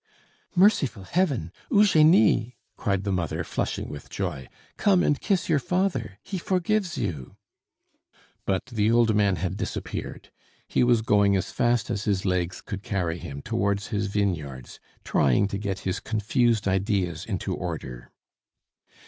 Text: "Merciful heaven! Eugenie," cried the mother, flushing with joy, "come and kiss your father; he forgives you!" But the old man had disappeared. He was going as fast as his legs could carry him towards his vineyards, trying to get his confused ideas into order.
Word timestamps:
"Merciful 0.55 1.03
heaven! 1.03 1.51
Eugenie," 1.69 2.57
cried 2.75 3.03
the 3.03 3.11
mother, 3.11 3.43
flushing 3.43 3.87
with 3.87 4.09
joy, 4.09 4.47
"come 4.75 5.03
and 5.03 5.21
kiss 5.21 5.47
your 5.47 5.59
father; 5.59 6.17
he 6.23 6.39
forgives 6.39 6.97
you!" 6.97 7.35
But 8.47 8.65
the 8.65 8.89
old 8.89 9.13
man 9.15 9.35
had 9.35 9.57
disappeared. 9.57 10.31
He 10.67 10.83
was 10.83 11.03
going 11.03 11.35
as 11.35 11.51
fast 11.51 11.91
as 11.91 12.05
his 12.05 12.25
legs 12.25 12.61
could 12.61 12.81
carry 12.81 13.19
him 13.19 13.43
towards 13.43 13.89
his 13.89 14.07
vineyards, 14.07 14.79
trying 15.03 15.47
to 15.49 15.59
get 15.59 15.81
his 15.85 15.99
confused 15.99 16.67
ideas 16.67 17.23
into 17.23 17.53
order. 17.53 18.09